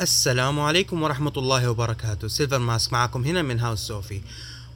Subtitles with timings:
[0.00, 2.28] السلام عليكم ورحمة الله وبركاته.
[2.28, 4.20] سيلفر ماسك معكم هنا من هاوس صوفي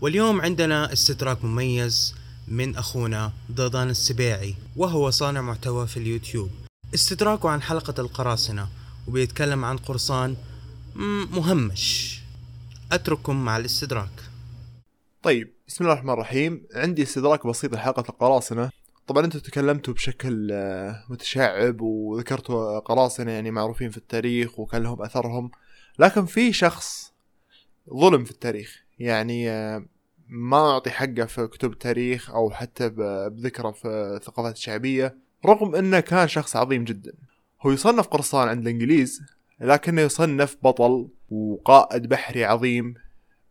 [0.01, 2.15] واليوم عندنا استدراك مميز
[2.49, 6.51] من أخونا ضيضان السبيعي وهو صانع محتوى في اليوتيوب.
[6.95, 8.69] استدراكه عن حلقة القراصنة
[9.09, 10.37] وبيتكلم عن قرصان
[11.31, 12.19] مهمش.
[12.93, 14.23] أترككم مع الاستدراك.
[15.23, 16.63] طيب بسم الله الرحمن الرحيم.
[16.75, 18.71] عندي استدراك بسيط لحلقة القراصنة.
[19.07, 25.51] طبعا أنتم تكلمتوا بشكل آه، متشعب وذكرتوا قراصنة يعني معروفين في التاريخ وكان لهم أثرهم.
[25.99, 27.13] لكن في شخص
[27.95, 28.83] ظلم في التاريخ.
[28.99, 29.85] يعني آه،
[30.29, 35.17] ما أعطي حقه في كتب التاريخ أو حتى بذكره في الثقافات الشعبيه
[35.47, 37.13] رغم إنه كان شخص عظيم جدا.
[37.63, 39.23] هو يصنف قرصان عند الإنجليز
[39.61, 42.95] لكنه يصنف بطل وقائد بحري عظيم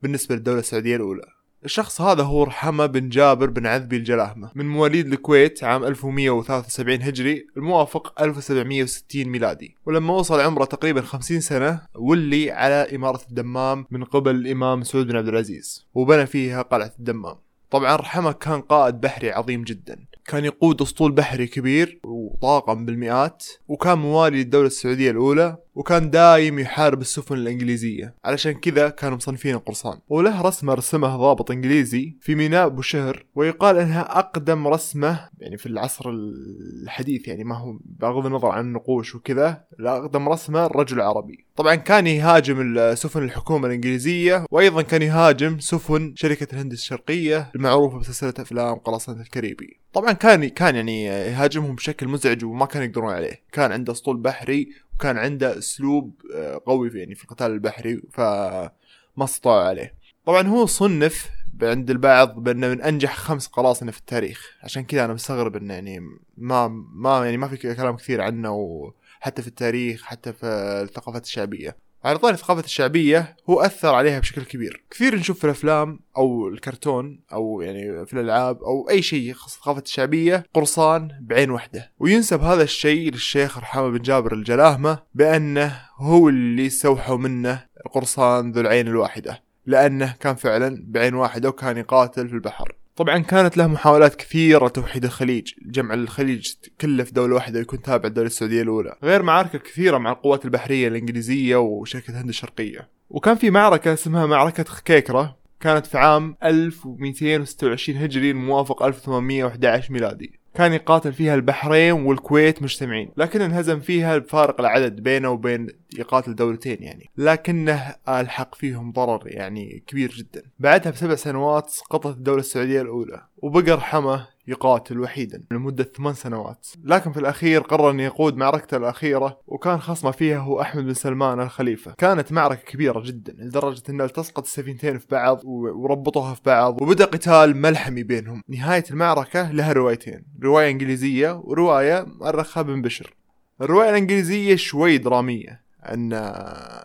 [0.01, 1.40] بالنسبة للدولة السعودية الأولى.
[1.65, 7.47] الشخص هذا هو رحمة بن جابر بن عذبي الجلاهمة من مواليد الكويت عام 1173 هجري
[7.57, 9.75] الموافق 1760 ميلادي.
[9.85, 15.15] ولما وصل عمره تقريبا 50 سنة ولي على إمارة الدمام من قبل الإمام سعود بن
[15.15, 17.35] عبد العزيز وبنى فيها قلعة الدمام.
[17.71, 20.05] طبعا رحمة كان قائد بحري عظيم جدا.
[20.25, 27.01] كان يقود أسطول بحري كبير وطاقم بالمئات وكان موالي للدولة السعودية الأولى وكان دايم يحارب
[27.01, 28.15] السفن الإنجليزية.
[28.25, 29.99] علشان كذا كانوا مصنفين القرصان.
[30.09, 36.09] وله رسمة رسمه ضابط إنجليزي في ميناء بوشهر ويقال أنها أقدم رسمة يعني في العصر
[36.09, 41.45] الحديث يعني ما هو بغض النظر عن النقوش وكذا أقدم رسمة رجل عربي.
[41.55, 48.33] طبعا كان يهاجم سفن الحكومة الإنجليزية وأيضا كان يهاجم سفن شركة الهند الشرقية المعروفة بسلسلة
[48.39, 49.77] أفلام قراصنة الكاريبي.
[49.93, 53.41] طبعا كان كان يعني يهاجمهم بشكل مزعج وما كانوا يقدرون عليه.
[53.51, 54.69] كان عنده أسطول بحري
[55.01, 58.71] وكان عنده أسلوب آه، قوي في يعني في القتال البحري فما
[59.19, 59.95] استطاعوا عليه.
[60.25, 61.29] طبعا هو صنف
[61.61, 64.57] عند البعض بأنه من أنجح خمس قراصنة في التاريخ.
[64.63, 65.99] عشان كذا أنا مستغرب إنه يعني
[66.37, 70.45] ما ما يعني ما في كلام كثير عنه وحتى في التاريخ حتى في
[70.83, 71.77] الثقافات الشعبية.
[72.03, 74.83] على طاري الثقافة الشعبية هو أثر عليها بشكل كبير.
[74.91, 79.81] كثير نشوف في الأفلام أو الكرتون أو يعني في الألعاب أو أي شيء يخص الثقافة
[79.81, 81.91] الشعبية قرصان بعين واحدة.
[81.99, 88.61] وينسب هذا الشيء للشيخ رحمة بن جابر الجلاهمة بأنه هو اللي استوحوا منه القرصان ذو
[88.61, 92.75] العين الواحدة لأنه كان فعلا بعين واحدة وكان يقاتل في البحر.
[92.95, 98.07] طبعا كانت له محاولات كثيرة توحيد الخليج جمع الخليج كله في دولة واحدة ويكون تابع
[98.07, 102.89] للدولة السعودية الأولى غير معارك كثيرة مع القوات البحرية الإنجليزية وشركة هند الشرقية.
[103.09, 110.39] وكان في معركة اسمها معركة خكيكرة كانت في عام 1226 هجري الموافق 1811 ميلادي.
[110.53, 115.67] كان يقاتل فيها البحرين والكويت مجتمعين لكن انهزم فيها بفارق العدد بينه وبين
[115.97, 117.09] يقاتل دولتين يعني.
[117.17, 120.43] لكنه ألحق فيهم ضرر يعني كبير جدا.
[120.59, 126.67] بعدها بسبع سنوات سقطت الدولة السعودية الأولى وبقى رحمه يقاتل وحيدا لمدة ثمان سنوات.
[126.83, 131.39] لكن في الأخير قرر أن يقود معركته الأخيرة وكان خصمه فيها هو أحمد بن سلمان
[131.39, 131.93] الخليفة.
[131.97, 137.57] كانت معركة كبيرة جدا لدرجة أن التصقت السفينتين في بعض وربطوها في بعض وبدأ قتال
[137.57, 138.41] ملحمي بينهم.
[138.47, 143.13] نهاية المعركة لها روايتين رواية إنجليزية ورواية مؤرخها بن بشر.
[143.61, 146.09] الرواية الإنجليزية شوي درامية أن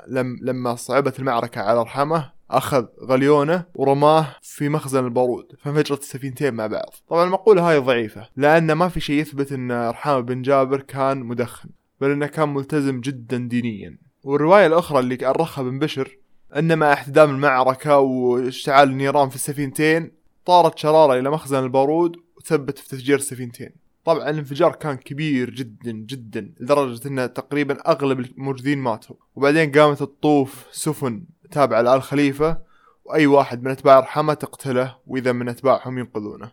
[0.09, 6.67] لم لما صعبت المعركة على رحمه أخذ غليونه ورماه في مخزن البارود فانفجرت السفينتين مع
[6.67, 6.95] بعض.
[7.09, 11.69] طبعا المقولة هاي ضعيفة لأن ما في شيء يثبت إن رحامة بن جابر كان مدخن
[12.01, 13.99] بل إنه كان ملتزم جدا دينيا.
[14.25, 16.19] والرواية الأخرى اللي أرخها بن بشر
[16.57, 20.13] إن مع احتدام المعركة واشتعال النيران في السفينتين
[20.45, 23.71] طارت شرارة إلى مخزن البارود وثبت في تفجير السفينتين.
[24.05, 29.17] طبعا الانفجار كان كبير جدا جدا لدرجة انه تقريبا أغلب الموجودين ماتوا.
[29.37, 32.59] وبعدين قامت تطوف سفن تابع لآل خليفة
[33.05, 36.53] وأي واحد من أتباع رحمة تقتله وإذا من أتباعهم ينقذونه.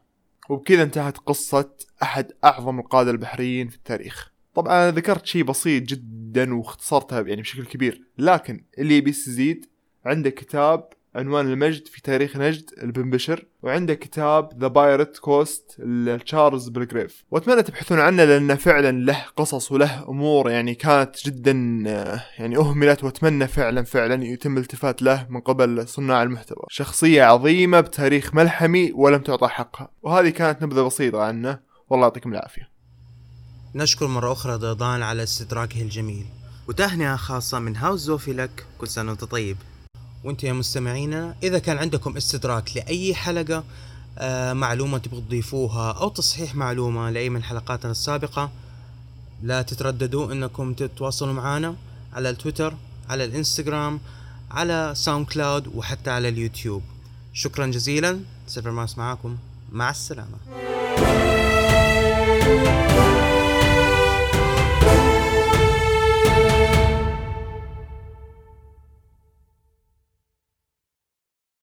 [0.49, 1.69] وبكذا انتهت قصة
[2.03, 4.33] أحد أعظم القادة البحريين في التاريخ.
[4.55, 9.65] طبعا أنا ذكرت شيء بسيط جدا واختصرتها يعني بشكل كبير لكن اللي بيستزيد
[10.05, 13.45] عنده كتاب عنوان المجد في تاريخ نجد لابن بشر.
[13.63, 20.09] وعنده كتاب The Pirate Coast لتشارلز بالجريف وأتمنى تبحثون عنه لأنه فعلا له قصص وله
[20.09, 21.51] أمور يعني كانت جدا
[22.39, 26.65] يعني أهملت وأتمنى فعلا فعلا يتم الالتفات له من قبل صناع المحتوى.
[26.69, 29.89] شخصية عظيمة بتاريخ ملحمي ولم تعطى حقها.
[30.01, 31.59] وهذه كانت نبذة بسيطة عنه.
[31.89, 32.69] والله يعطيكم العافية.
[33.75, 36.25] نشكر مرة أخرى ضيضان على استدراكه الجميل.
[36.67, 38.65] وتهنئة خاصة من هاوس زوفي لك.
[38.77, 39.57] كل سنة وأنت طيب.
[40.23, 43.63] وأنتم يا مستمعينا إذا كان عندكم استدراك لأي حلقة
[44.17, 48.51] آه معلومة تبغوا تضيفوها أو تصحيح معلومة لأي من حلقاتنا السابقة
[49.43, 51.75] لا تترددوا إنكم تتواصلوا معنا
[52.13, 52.73] على التويتر
[53.09, 53.99] على الإنستغرام
[54.51, 56.83] على ساوند كلاود وحتى على اليوتيوب.
[57.33, 59.37] شكرا جزيلا سيفر ماس معاكم.
[59.71, 60.37] مع السلامة.